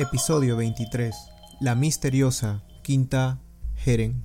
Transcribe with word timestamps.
Episodio 0.00 0.56
23. 0.56 1.14
La 1.60 1.74
misteriosa 1.74 2.64
Quinta 2.82 3.38
Jeren. 3.76 4.24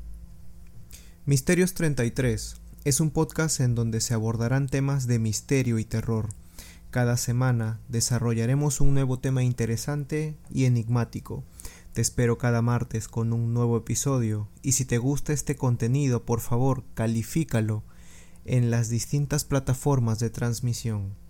Misterios 1.26 1.74
33 1.74 2.62
es 2.86 3.00
un 3.02 3.12
podcast 3.12 3.60
en 3.60 3.76
donde 3.76 4.00
se 4.00 4.14
abordarán 4.14 4.70
temas 4.70 5.06
de 5.06 5.20
misterio 5.20 5.78
y 5.78 5.84
terror. 5.84 6.30
Cada 6.92 7.18
semana 7.18 7.82
desarrollaremos 7.90 8.80
un 8.80 8.94
nuevo 8.94 9.20
tema 9.20 9.44
interesante 9.44 10.38
y 10.50 10.64
enigmático. 10.64 11.44
Te 11.92 12.00
espero 12.00 12.38
cada 12.38 12.62
martes 12.62 13.10
con 13.10 13.34
un 13.34 13.54
nuevo 13.54 13.76
episodio 13.76 14.48
y 14.62 14.72
si 14.72 14.86
te 14.86 14.98
gusta 14.98 15.34
este 15.34 15.58
contenido, 15.58 16.24
por 16.24 16.40
favor, 16.40 16.86
califícalo 16.94 17.84
en 18.46 18.72
las 18.72 18.88
distintas 18.88 19.44
plataformas 19.44 20.20
de 20.20 20.30
transmisión. 20.30 21.25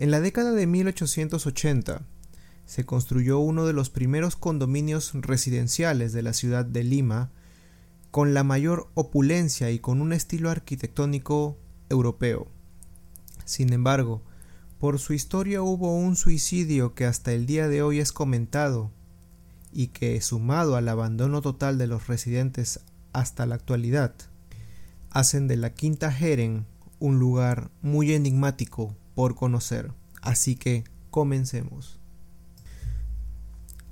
En 0.00 0.12
la 0.12 0.20
década 0.20 0.52
de 0.52 0.68
1880 0.68 2.02
se 2.66 2.86
construyó 2.86 3.40
uno 3.40 3.66
de 3.66 3.72
los 3.72 3.90
primeros 3.90 4.36
condominios 4.36 5.10
residenciales 5.14 6.12
de 6.12 6.22
la 6.22 6.34
ciudad 6.34 6.64
de 6.64 6.84
Lima, 6.84 7.32
con 8.12 8.32
la 8.32 8.44
mayor 8.44 8.90
opulencia 8.94 9.72
y 9.72 9.80
con 9.80 10.00
un 10.00 10.12
estilo 10.12 10.50
arquitectónico 10.50 11.58
europeo. 11.88 12.46
Sin 13.44 13.72
embargo, 13.72 14.22
por 14.78 15.00
su 15.00 15.14
historia 15.14 15.62
hubo 15.62 15.96
un 15.96 16.14
suicidio 16.14 16.94
que 16.94 17.04
hasta 17.04 17.32
el 17.32 17.46
día 17.46 17.66
de 17.66 17.82
hoy 17.82 17.98
es 17.98 18.12
comentado 18.12 18.92
y 19.72 19.88
que, 19.88 20.20
sumado 20.20 20.76
al 20.76 20.88
abandono 20.88 21.42
total 21.42 21.76
de 21.76 21.88
los 21.88 22.06
residentes 22.06 22.78
hasta 23.12 23.46
la 23.46 23.56
actualidad, 23.56 24.14
hacen 25.10 25.48
de 25.48 25.56
la 25.56 25.74
Quinta 25.74 26.12
Jeren 26.12 26.66
un 27.00 27.18
lugar 27.18 27.72
muy 27.82 28.12
enigmático 28.12 28.94
por 29.18 29.34
conocer. 29.34 29.90
Así 30.22 30.54
que 30.54 30.84
comencemos. 31.10 31.98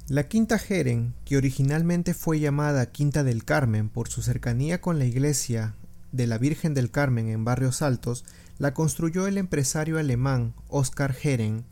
La 0.07 0.29
Quinta 0.29 0.57
Jeren, 0.57 1.15
que 1.25 1.37
originalmente 1.37 2.15
fue 2.15 2.39
llamada 2.39 2.93
Quinta 2.93 3.25
del 3.25 3.45
Carmen 3.45 3.89
por 3.89 4.07
su 4.07 4.23
cercanía 4.23 4.81
con 4.81 5.01
la 5.01 5.05
iglesia 5.05 5.75
de 6.13 6.29
la 6.29 6.39
Virgen 6.39 6.75
del 6.75 6.93
Carmen 6.93 7.29
en 7.29 7.45
Barrios 7.45 7.83
Altos, 7.83 8.25
la 8.59 8.73
construyó 8.73 9.27
el 9.27 9.37
empresario 9.37 9.99
alemán 9.99 10.55
Oskar 10.69 11.13
Jeren, 11.13 11.65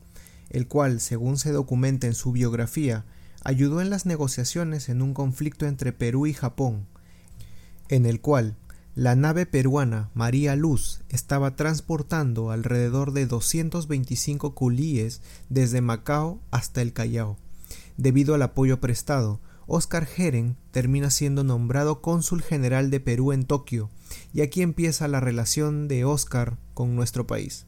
el 0.50 0.66
cual, 0.66 1.00
según 1.00 1.38
se 1.38 1.52
documenta 1.52 2.08
en 2.08 2.14
su 2.14 2.32
biografía, 2.32 3.04
ayudó 3.44 3.80
en 3.80 3.88
las 3.88 4.04
negociaciones 4.04 4.88
en 4.88 5.00
un 5.00 5.14
conflicto 5.14 5.66
entre 5.66 5.92
Perú 5.92 6.26
y 6.26 6.34
Japón, 6.34 6.88
en 7.88 8.04
el 8.06 8.20
cual 8.20 8.56
la 8.94 9.16
nave 9.16 9.44
peruana 9.44 10.10
María 10.14 10.54
Luz 10.54 11.00
estaba 11.08 11.56
transportando 11.56 12.50
alrededor 12.50 13.12
de 13.12 13.26
225 13.26 14.54
culíes 14.54 15.20
desde 15.48 15.80
Macao 15.80 16.40
hasta 16.52 16.80
el 16.80 16.92
Callao. 16.92 17.36
Debido 17.96 18.36
al 18.36 18.42
apoyo 18.42 18.80
prestado, 18.80 19.40
Oscar 19.66 20.06
Jeren 20.06 20.56
termina 20.70 21.10
siendo 21.10 21.42
nombrado 21.42 22.02
cónsul 22.02 22.42
general 22.42 22.90
de 22.90 23.00
Perú 23.00 23.32
en 23.32 23.44
Tokio, 23.44 23.90
y 24.32 24.42
aquí 24.42 24.62
empieza 24.62 25.08
la 25.08 25.20
relación 25.20 25.88
de 25.88 26.04
Oscar 26.04 26.56
con 26.72 26.94
nuestro 26.94 27.26
país, 27.26 27.66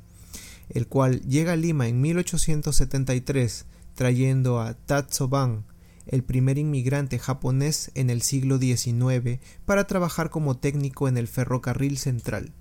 el 0.69 0.87
cual 0.87 1.23
llega 1.23 1.55
a 1.55 1.57
Lima 1.57 1.89
en 1.89 2.01
1873 2.01 3.67
trayendo 3.95 4.61
a 4.61 4.75
Tatso 4.75 5.27
Ban, 5.29 5.65
el 6.07 6.23
primer 6.23 6.59
inmigrante 6.59 7.19
japonés 7.19 7.91
en 7.95 8.11
el 8.11 8.23
siglo 8.23 8.59
XIX 8.59 9.41
para 9.65 9.87
trabajar 9.87 10.31
como 10.31 10.57
técnico 10.57 11.09
en 11.09 11.17
el 11.17 11.29
ferrocarril 11.29 11.99
central. 11.99 12.53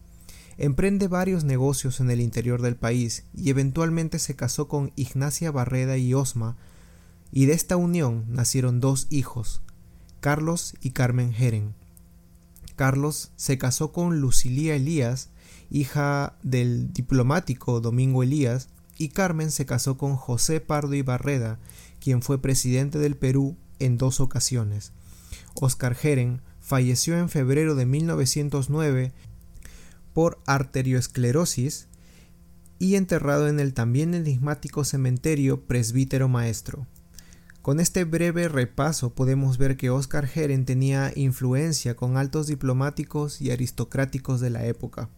Emprende 0.57 1.07
varios 1.07 1.43
negocios 1.43 1.99
en 1.99 2.09
el 2.09 2.21
interior 2.21 2.61
del 2.61 2.75
país 2.75 3.25
y 3.35 3.49
eventualmente 3.49 4.19
se 4.19 4.35
casó 4.35 4.67
con 4.67 4.91
Ignacia 4.95 5.51
Barreda 5.51 5.97
y 5.97 6.13
Osma, 6.13 6.55
y 7.31 7.45
de 7.45 7.53
esta 7.53 7.75
unión 7.75 8.25
nacieron 8.29 8.79
dos 8.79 9.07
hijos, 9.09 9.61
Carlos 10.21 10.75
y 10.81 10.91
Carmen 10.91 11.33
Jeren. 11.33 11.73
Carlos 12.75 13.31
se 13.35 13.57
casó 13.57 13.91
con 13.91 14.21
Lucilía 14.21 14.75
Elías, 14.75 15.29
hija 15.69 16.37
del 16.43 16.93
diplomático 16.93 17.81
Domingo 17.81 18.23
Elías, 18.23 18.69
y 18.97 19.09
Carmen 19.09 19.51
se 19.51 19.65
casó 19.65 19.97
con 19.97 20.15
José 20.15 20.61
Pardo 20.61 20.95
y 20.95 21.01
Barreda, 21.01 21.59
quien 22.05 22.21
fue 22.21 22.39
presidente 22.39 22.99
del 22.99 23.15
Perú 23.15 23.57
en 23.79 23.97
dos 23.97 24.19
ocasiones. 24.19 24.91
Oscar 25.55 25.95
Jeren 25.95 26.39
falleció 26.61 27.17
en 27.17 27.29
febrero 27.29 27.73
de 27.73 27.87
1909 27.87 29.11
por 30.13 30.39
arterioesclerosis 30.45 31.87
y 32.77 32.93
enterrado 32.93 33.47
en 33.47 33.59
el 33.59 33.73
también 33.73 34.13
enigmático 34.13 34.83
cementerio 34.83 35.65
Presbítero 35.65 36.29
Maestro. 36.29 36.85
Con 37.63 37.79
este 37.79 38.03
breve 38.03 38.49
repaso 38.49 39.15
podemos 39.15 39.57
ver 39.57 39.75
que 39.75 39.89
Oscar 39.89 40.27
Jeren 40.27 40.65
tenía 40.65 41.11
influencia 41.15 41.95
con 41.95 42.17
altos 42.17 42.45
diplomáticos 42.45 43.41
y 43.41 43.49
aristocráticos 43.49 44.41
de 44.41 44.51
la 44.51 44.67
época. 44.67 45.09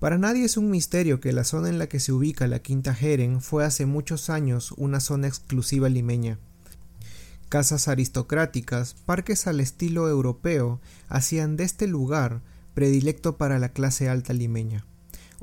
Para 0.00 0.16
nadie 0.16 0.44
es 0.44 0.56
un 0.56 0.70
misterio 0.70 1.18
que 1.18 1.32
la 1.32 1.42
zona 1.42 1.68
en 1.68 1.78
la 1.78 1.88
que 1.88 1.98
se 1.98 2.12
ubica 2.12 2.46
la 2.46 2.60
Quinta 2.60 2.94
Jeren 2.94 3.40
fue 3.40 3.64
hace 3.64 3.84
muchos 3.84 4.30
años 4.30 4.72
una 4.76 5.00
zona 5.00 5.26
exclusiva 5.26 5.88
limeña. 5.88 6.38
Casas 7.48 7.88
aristocráticas, 7.88 8.94
parques 8.94 9.48
al 9.48 9.58
estilo 9.58 10.08
europeo, 10.08 10.80
hacían 11.08 11.56
de 11.56 11.64
este 11.64 11.88
lugar 11.88 12.42
predilecto 12.74 13.38
para 13.38 13.58
la 13.58 13.70
clase 13.70 14.08
alta 14.08 14.32
limeña. 14.32 14.86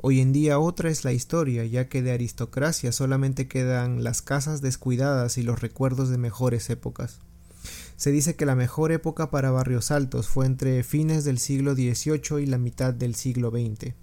Hoy 0.00 0.20
en 0.20 0.32
día 0.32 0.58
otra 0.58 0.88
es 0.88 1.04
la 1.04 1.12
historia, 1.12 1.66
ya 1.66 1.90
que 1.90 2.00
de 2.00 2.12
aristocracia 2.12 2.92
solamente 2.92 3.48
quedan 3.48 4.04
las 4.04 4.22
casas 4.22 4.62
descuidadas 4.62 5.36
y 5.36 5.42
los 5.42 5.60
recuerdos 5.60 6.08
de 6.08 6.16
mejores 6.16 6.70
épocas. 6.70 7.18
Se 7.98 8.10
dice 8.10 8.36
que 8.36 8.46
la 8.46 8.54
mejor 8.54 8.90
época 8.90 9.30
para 9.30 9.50
Barrios 9.50 9.90
Altos 9.90 10.28
fue 10.28 10.46
entre 10.46 10.82
fines 10.82 11.24
del 11.24 11.38
siglo 11.38 11.74
XVIII 11.74 12.42
y 12.42 12.46
la 12.46 12.56
mitad 12.56 12.94
del 12.94 13.14
siglo 13.16 13.50
XX 13.50 13.94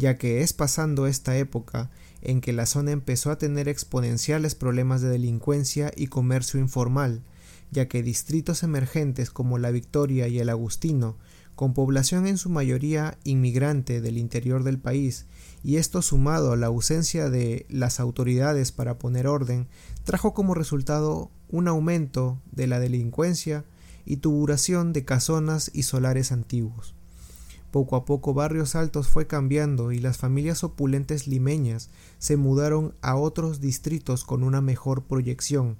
ya 0.00 0.16
que 0.16 0.40
es 0.40 0.54
pasando 0.54 1.06
esta 1.06 1.36
época 1.36 1.90
en 2.22 2.40
que 2.40 2.54
la 2.54 2.64
zona 2.64 2.90
empezó 2.90 3.30
a 3.30 3.36
tener 3.36 3.68
exponenciales 3.68 4.54
problemas 4.54 5.02
de 5.02 5.10
delincuencia 5.10 5.92
y 5.94 6.06
comercio 6.06 6.58
informal, 6.58 7.22
ya 7.70 7.86
que 7.86 8.02
distritos 8.02 8.62
emergentes 8.62 9.30
como 9.30 9.58
la 9.58 9.70
Victoria 9.70 10.26
y 10.26 10.38
el 10.38 10.48
Agustino, 10.48 11.18
con 11.54 11.74
población 11.74 12.26
en 12.26 12.38
su 12.38 12.48
mayoría 12.48 13.18
inmigrante 13.24 14.00
del 14.00 14.16
interior 14.16 14.64
del 14.64 14.78
país, 14.78 15.26
y 15.62 15.76
esto 15.76 16.00
sumado 16.00 16.52
a 16.52 16.56
la 16.56 16.68
ausencia 16.68 17.28
de 17.28 17.66
las 17.68 18.00
autoridades 18.00 18.72
para 18.72 18.98
poner 18.98 19.26
orden, 19.26 19.68
trajo 20.04 20.32
como 20.32 20.54
resultado 20.54 21.30
un 21.50 21.68
aumento 21.68 22.40
de 22.52 22.66
la 22.66 22.80
delincuencia 22.80 23.66
y 24.06 24.16
tuburación 24.16 24.94
de 24.94 25.04
casonas 25.04 25.70
y 25.74 25.82
solares 25.82 26.32
antiguos. 26.32 26.94
Poco 27.70 27.94
a 27.94 28.04
poco 28.04 28.34
Barrios 28.34 28.74
Altos 28.74 29.08
fue 29.08 29.26
cambiando 29.26 29.92
y 29.92 30.00
las 30.00 30.18
familias 30.18 30.64
opulentes 30.64 31.28
limeñas 31.28 31.90
se 32.18 32.36
mudaron 32.36 32.94
a 33.00 33.14
otros 33.14 33.60
distritos 33.60 34.24
con 34.24 34.42
una 34.42 34.60
mejor 34.60 35.04
proyección 35.04 35.76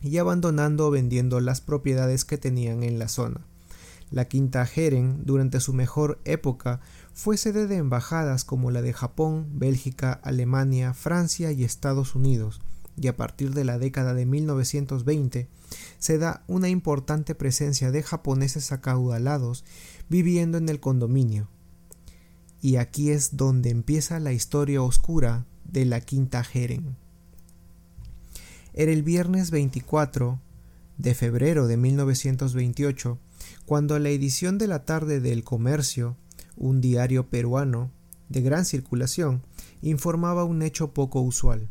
y 0.00 0.18
abandonando 0.18 0.86
o 0.86 0.90
vendiendo 0.90 1.40
las 1.40 1.60
propiedades 1.60 2.24
que 2.24 2.38
tenían 2.38 2.84
en 2.84 3.00
la 3.00 3.08
zona. 3.08 3.40
La 4.10 4.26
Quinta 4.26 4.64
Jeren, 4.64 5.24
durante 5.24 5.60
su 5.60 5.74
mejor 5.74 6.18
época, 6.24 6.80
fue 7.12 7.36
sede 7.36 7.66
de 7.66 7.76
embajadas 7.76 8.44
como 8.44 8.70
la 8.70 8.80
de 8.80 8.92
Japón, 8.92 9.48
Bélgica, 9.52 10.12
Alemania, 10.22 10.94
Francia 10.94 11.52
y 11.52 11.64
Estados 11.64 12.14
Unidos, 12.14 12.60
y 12.96 13.08
a 13.08 13.16
partir 13.16 13.52
de 13.54 13.64
la 13.64 13.78
década 13.78 14.14
de 14.14 14.26
1920 14.26 15.48
se 15.98 16.18
da 16.18 16.42
una 16.46 16.68
importante 16.68 17.34
presencia 17.34 17.90
de 17.90 18.02
japoneses 18.02 18.72
acaudalados 18.72 19.64
viviendo 20.08 20.58
en 20.58 20.68
el 20.68 20.80
condominio. 20.80 21.48
Y 22.60 22.76
aquí 22.76 23.10
es 23.10 23.36
donde 23.36 23.70
empieza 23.70 24.18
la 24.18 24.32
historia 24.32 24.82
oscura 24.82 25.46
de 25.64 25.84
la 25.84 26.00
Quinta 26.00 26.42
Jeren. 26.42 26.96
Era 28.74 28.92
el 28.92 29.02
viernes 29.02 29.50
24 29.50 30.40
de 30.98 31.14
febrero 31.14 31.66
de 31.66 31.76
1928 31.76 33.18
cuando 33.66 33.98
la 33.98 34.10
edición 34.10 34.58
de 34.58 34.66
la 34.66 34.84
tarde 34.84 35.20
del 35.20 35.44
Comercio, 35.44 36.16
un 36.56 36.80
diario 36.80 37.28
peruano 37.28 37.90
de 38.28 38.40
gran 38.40 38.64
circulación, 38.64 39.42
informaba 39.82 40.44
un 40.44 40.62
hecho 40.62 40.92
poco 40.92 41.20
usual. 41.20 41.68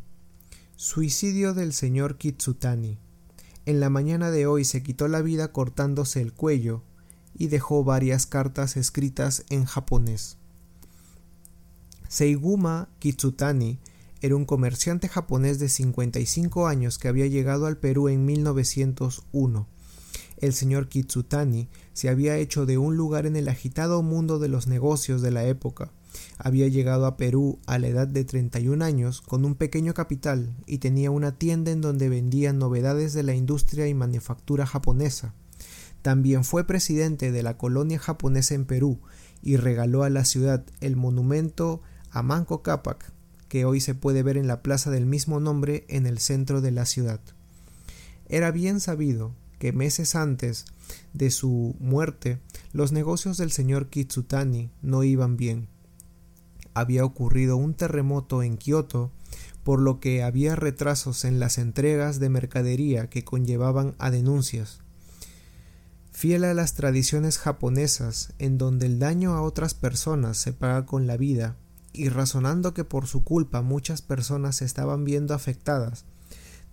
Suicidio 0.76 1.54
del 1.54 1.74
señor 1.74 2.18
Kitsutani. 2.18 2.98
En 3.66 3.80
la 3.80 3.90
mañana 3.90 4.32
de 4.32 4.46
hoy 4.46 4.64
se 4.64 4.84
quitó 4.84 5.08
la 5.08 5.22
vida 5.22 5.52
cortándose 5.52 6.22
el 6.22 6.34
cuello 6.34 6.84
y 7.38 7.48
dejó 7.48 7.84
varias 7.84 8.26
cartas 8.26 8.78
escritas 8.78 9.44
en 9.50 9.66
japonés. 9.66 10.38
Seiguma 12.08 12.90
Kitsutani 13.00 13.80
era 14.22 14.36
un 14.36 14.46
comerciante 14.46 15.08
japonés 15.08 15.60
de 15.60 15.70
55 15.70 16.68
años 16.68 16.98
que 16.98 17.08
había 17.08 17.28
llegado 17.28 17.68
al 17.68 17.78
Perú 17.78 18.10
en 18.10 18.26
1901. 18.26 19.68
El 20.38 20.54
señor 20.54 20.88
Kitsutani 20.88 21.68
se 21.94 22.10
había 22.10 22.38
hecho 22.38 22.66
de 22.66 22.78
un 22.78 22.96
lugar 22.96 23.26
en 23.26 23.36
el 23.36 23.48
agitado 23.48 24.02
mundo 24.02 24.40
de 24.40 24.48
los 24.48 24.68
negocios 24.68 25.22
de 25.22 25.32
la 25.32 25.46
época, 25.46 25.92
Había 26.38 26.68
llegado 26.68 27.06
a 27.06 27.18
Perú 27.18 27.60
a 27.66 27.80
la 27.80 27.88
edad 27.88 28.08
de 28.08 28.24
31 28.24 28.84
años 28.84 29.22
con 29.22 29.46
un 29.46 29.56
pequeño 29.56 29.94
capital 29.94 30.56
y 30.66 30.80
tenía 30.80 31.12
una 31.12 31.38
tienda 31.38 31.72
en 31.72 31.82
donde 31.82 32.10
vendían 32.10 32.60
novedades 32.60 33.14
de 33.14 33.24
la 33.24 33.34
industria 33.34 33.88
y 33.88 33.94
manufactura 33.94 34.66
japonesa. 34.66 35.34
También 36.08 36.46
fue 36.46 36.66
presidente 36.66 37.34
de 37.34 37.44
la 37.44 37.58
colonia 37.58 38.00
japonesa 38.00 38.56
en 38.56 38.64
Perú 38.64 39.02
y 39.44 39.58
regaló 39.58 40.04
a 40.04 40.10
la 40.10 40.24
ciudad 40.24 40.64
el 40.80 40.96
monumento 40.96 41.82
a 42.12 42.24
Manco 42.24 42.64
Cápac, 42.64 43.12
que 43.50 43.66
hoy 43.66 43.82
se 43.82 43.94
puede 43.94 44.24
ver 44.24 44.38
en 44.38 44.48
la 44.48 44.64
plaza 44.64 44.90
del 44.90 45.06
mismo 45.06 45.42
nombre 45.42 45.84
en 45.90 46.06
el 46.06 46.20
centro 46.20 46.62
de 46.62 46.72
la 46.72 46.86
ciudad. 46.86 47.20
Era 48.30 48.52
bien 48.52 48.80
sabido 48.80 49.36
que 49.60 49.74
meses 49.74 50.16
antes 50.16 50.64
de 51.12 51.30
su 51.30 51.76
muerte 51.82 52.40
los 52.72 52.94
negocios 52.94 53.36
del 53.36 53.52
señor 53.52 53.90
Kitsutani 53.90 54.70
no 54.82 55.04
iban 55.04 55.36
bien. 55.36 55.68
Había 56.74 57.04
ocurrido 57.04 57.58
un 57.58 57.74
terremoto 57.74 58.44
en 58.44 58.56
Kioto, 58.56 59.12
por 59.66 59.82
lo 59.82 60.00
que 60.00 60.24
había 60.24 60.56
retrasos 60.56 61.26
en 61.26 61.42
las 61.42 61.58
entregas 61.58 62.22
de 62.22 62.30
mercadería 62.30 63.10
que 63.10 63.26
conllevaban 63.26 63.94
a 64.00 64.10
denuncias. 64.10 64.80
Fiel 66.18 66.46
a 66.46 66.56
las 66.56 66.74
tradiciones 66.74 67.38
japonesas, 67.38 68.34
en 68.40 68.58
donde 68.58 68.88
el 68.88 68.98
daño 68.98 69.36
a 69.36 69.44
otras 69.44 69.76
personas 69.76 70.38
se 70.38 70.52
paga 70.52 70.84
con 70.84 71.06
la 71.06 71.16
vida, 71.16 71.58
y 71.94 72.10
razonando 72.10 72.74
que 72.74 72.84
por 72.84 73.06
su 73.06 73.24
culpa 73.24 73.62
muchas 73.62 74.02
personas 74.02 74.56
se 74.56 74.66
estaban 74.66 75.06
viendo 75.06 75.36
afectadas, 75.36 76.06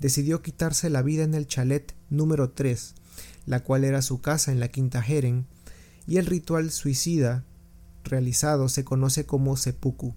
decidió 0.01 0.41
quitarse 0.41 0.89
la 0.89 1.03
vida 1.03 1.25
en 1.25 1.35
el 1.35 1.47
chalet 1.47 1.95
número 2.09 2.53
3, 2.53 2.95
la 3.45 3.63
cual 3.63 3.85
era 3.85 4.01
su 4.01 4.23
casa 4.23 4.51
en 4.51 4.61
la 4.61 4.69
Quinta 4.69 5.03
Jeren, 5.03 5.47
y 6.07 6.17
el 6.17 6.25
ritual 6.25 6.71
suicida 6.71 7.45
realizado 8.03 8.71
se 8.71 8.83
conoce 8.83 9.27
como 9.27 9.59
seppuku. 9.59 10.15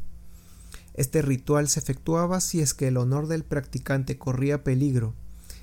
Este 0.94 1.22
ritual 1.22 1.68
se 1.68 1.82
efectuaba 1.82 2.40
si 2.40 2.62
es 2.62 2.74
que 2.74 2.88
el 2.88 2.96
honor 2.96 3.28
del 3.28 3.44
practicante 3.44 4.18
corría 4.18 4.64
peligro, 4.64 5.16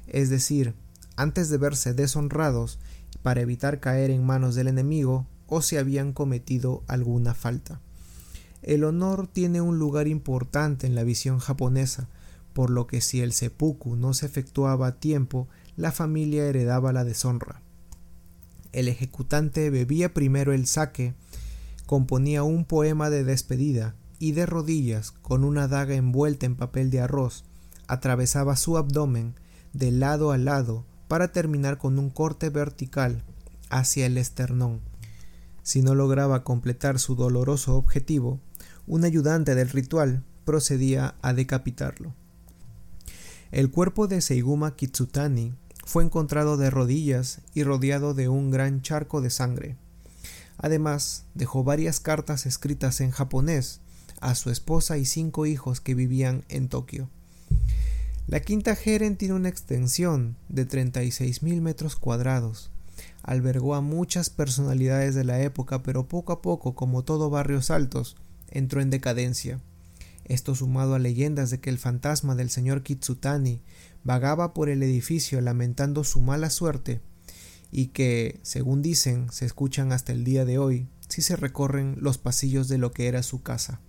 es 0.06 0.28
decir, 0.28 0.74
antes 1.16 1.48
de 1.48 1.56
verse 1.56 1.94
deshonrados 1.94 2.78
para 3.24 3.40
evitar 3.40 3.80
caer 3.80 4.10
en 4.10 4.22
manos 4.22 4.54
del 4.54 4.68
enemigo 4.68 5.26
o 5.46 5.62
si 5.62 5.78
habían 5.78 6.12
cometido 6.12 6.84
alguna 6.88 7.32
falta. 7.32 7.80
El 8.60 8.84
honor 8.84 9.28
tiene 9.28 9.62
un 9.62 9.78
lugar 9.78 10.08
importante 10.08 10.86
en 10.86 10.94
la 10.94 11.04
visión 11.04 11.38
japonesa, 11.38 12.10
por 12.52 12.68
lo 12.68 12.86
que 12.86 13.00
si 13.00 13.22
el 13.22 13.32
seppuku 13.32 13.96
no 13.96 14.12
se 14.12 14.26
efectuaba 14.26 14.88
a 14.88 15.00
tiempo, 15.00 15.48
la 15.74 15.90
familia 15.90 16.44
heredaba 16.44 16.92
la 16.92 17.02
deshonra. 17.02 17.62
El 18.72 18.88
ejecutante 18.88 19.70
bebía 19.70 20.12
primero 20.12 20.52
el 20.52 20.66
sake, 20.66 21.14
componía 21.86 22.42
un 22.42 22.66
poema 22.66 23.08
de 23.08 23.24
despedida 23.24 23.94
y 24.18 24.32
de 24.32 24.44
rodillas, 24.44 25.12
con 25.12 25.44
una 25.44 25.66
daga 25.66 25.94
envuelta 25.94 26.44
en 26.44 26.56
papel 26.56 26.90
de 26.90 27.00
arroz, 27.00 27.44
atravesaba 27.86 28.54
su 28.56 28.76
abdomen 28.76 29.34
de 29.72 29.92
lado 29.92 30.30
a 30.30 30.36
lado 30.36 30.84
para 31.08 31.32
terminar 31.32 31.78
con 31.78 31.98
un 31.98 32.10
corte 32.10 32.50
vertical 32.50 33.22
hacia 33.70 34.06
el 34.06 34.18
esternón. 34.18 34.80
Si 35.62 35.82
no 35.82 35.94
lograba 35.94 36.44
completar 36.44 36.98
su 36.98 37.14
doloroso 37.14 37.76
objetivo, 37.76 38.40
un 38.86 39.04
ayudante 39.04 39.54
del 39.54 39.70
ritual 39.70 40.22
procedía 40.44 41.14
a 41.22 41.32
decapitarlo. 41.32 42.14
El 43.50 43.70
cuerpo 43.70 44.08
de 44.08 44.20
Seiguma 44.20 44.76
Kitsutani 44.76 45.54
fue 45.84 46.04
encontrado 46.04 46.56
de 46.56 46.70
rodillas 46.70 47.40
y 47.54 47.62
rodeado 47.62 48.14
de 48.14 48.28
un 48.28 48.50
gran 48.50 48.82
charco 48.82 49.20
de 49.20 49.30
sangre. 49.30 49.76
Además, 50.58 51.24
dejó 51.34 51.64
varias 51.64 52.00
cartas 52.00 52.46
escritas 52.46 53.00
en 53.00 53.10
japonés 53.10 53.80
a 54.20 54.34
su 54.34 54.50
esposa 54.50 54.98
y 54.98 55.04
cinco 55.04 55.46
hijos 55.46 55.80
que 55.80 55.94
vivían 55.94 56.44
en 56.48 56.68
Tokio. 56.68 57.08
La 58.26 58.40
quinta 58.40 58.74
Jeren 58.74 59.16
tiene 59.16 59.34
una 59.34 59.50
extensión 59.50 60.36
de 60.48 60.66
36.000 60.66 61.60
metros 61.60 61.94
cuadrados. 61.94 62.70
Albergó 63.22 63.74
a 63.74 63.82
muchas 63.82 64.30
personalidades 64.30 65.14
de 65.14 65.24
la 65.24 65.42
época, 65.42 65.82
pero 65.82 66.08
poco 66.08 66.32
a 66.32 66.40
poco, 66.40 66.74
como 66.74 67.04
todo 67.04 67.28
barrios 67.28 67.70
altos, 67.70 68.16
entró 68.48 68.80
en 68.80 68.88
decadencia. 68.88 69.60
Esto 70.24 70.54
sumado 70.54 70.94
a 70.94 70.98
leyendas 70.98 71.50
de 71.50 71.60
que 71.60 71.68
el 71.68 71.78
fantasma 71.78 72.34
del 72.34 72.48
señor 72.48 72.82
Kitsutani 72.82 73.60
vagaba 74.04 74.54
por 74.54 74.70
el 74.70 74.82
edificio 74.82 75.42
lamentando 75.42 76.02
su 76.02 76.22
mala 76.22 76.48
suerte 76.48 77.02
y 77.70 77.88
que, 77.88 78.40
según 78.42 78.80
dicen, 78.80 79.30
se 79.32 79.44
escuchan 79.44 79.92
hasta 79.92 80.12
el 80.12 80.24
día 80.24 80.46
de 80.46 80.56
hoy 80.56 80.88
si 81.08 81.20
se 81.20 81.36
recorren 81.36 81.96
los 82.00 82.16
pasillos 82.16 82.68
de 82.68 82.78
lo 82.78 82.92
que 82.92 83.06
era 83.06 83.22
su 83.22 83.42
casa. 83.42 83.80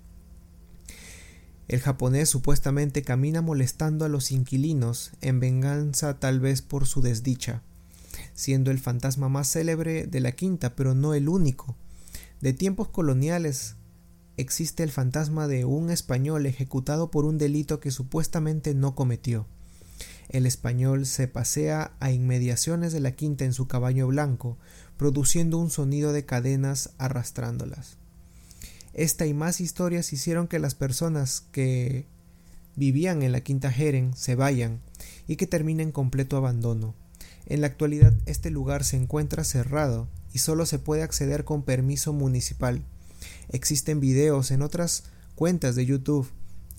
El 1.67 1.79
japonés 1.79 2.29
supuestamente 2.29 3.01
camina 3.01 3.41
molestando 3.41 4.05
a 4.05 4.09
los 4.09 4.31
inquilinos 4.31 5.11
en 5.21 5.39
venganza 5.39 6.19
tal 6.19 6.39
vez 6.39 6.61
por 6.61 6.85
su 6.85 7.01
desdicha, 7.01 7.63
siendo 8.35 8.69
el 8.69 8.79
fantasma 8.79 9.29
más 9.29 9.51
célebre 9.51 10.05
de 10.05 10.19
la 10.19 10.33
quinta, 10.33 10.75
pero 10.75 10.93
no 10.93 11.15
el 11.15 11.27
único. 11.27 11.75
De 12.39 12.53
tiempos 12.53 12.89
coloniales 12.89 13.75
existe 14.37 14.83
el 14.83 14.91
fantasma 14.91 15.47
de 15.47 15.65
un 15.65 15.89
español 15.89 16.45
ejecutado 16.45 17.09
por 17.09 17.25
un 17.25 17.39
delito 17.39 17.79
que 17.79 17.89
supuestamente 17.89 18.75
no 18.75 18.93
cometió. 18.93 19.47
El 20.29 20.45
español 20.45 21.05
se 21.05 21.27
pasea 21.27 21.93
a 21.99 22.11
inmediaciones 22.11 22.93
de 22.93 22.99
la 22.99 23.11
quinta 23.11 23.45
en 23.45 23.53
su 23.53 23.67
caballo 23.67 24.07
blanco, 24.07 24.57
produciendo 24.97 25.57
un 25.57 25.69
sonido 25.71 26.13
de 26.13 26.25
cadenas 26.25 26.91
arrastrándolas. 26.97 27.97
Esta 28.95 29.27
y 29.27 29.35
más 29.35 29.61
historias 29.61 30.11
hicieron 30.11 30.47
que 30.47 30.57
las 30.57 30.73
personas 30.73 31.43
que 31.51 32.07
vivían 32.75 33.21
en 33.21 33.31
la 33.31 33.41
quinta 33.41 33.71
Jeren 33.71 34.15
se 34.15 34.33
vayan 34.33 34.81
y 35.27 35.35
que 35.35 35.45
terminen 35.45 35.91
completo 35.91 36.37
abandono. 36.37 36.95
En 37.45 37.61
la 37.61 37.67
actualidad 37.67 38.15
este 38.25 38.49
lugar 38.49 38.83
se 38.83 38.97
encuentra 38.97 39.43
cerrado 39.43 40.07
y 40.33 40.39
solo 40.39 40.65
se 40.65 40.79
puede 40.79 41.03
acceder 41.03 41.43
con 41.43 41.61
permiso 41.61 42.11
municipal 42.11 42.83
Existen 43.49 43.99
videos 43.99 44.51
en 44.51 44.61
otras 44.61 45.03
cuentas 45.35 45.75
de 45.75 45.85
YouTube 45.85 46.29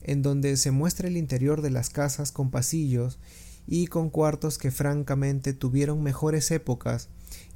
en 0.03 0.23
donde 0.23 0.57
se 0.57 0.71
muestra 0.71 1.09
el 1.09 1.17
interior 1.17 1.63
de 1.63 1.71
las 1.71 1.91
casas 1.91 2.33
con 2.33 2.51
pasillos 2.51 3.19
y 3.67 3.87
con 3.89 4.11
cuartos 4.11 4.59
que 4.59 4.71
francamente 4.71 5.53
tuvieron 5.53 6.03
mejores 6.03 6.51
épocas 6.51 7.09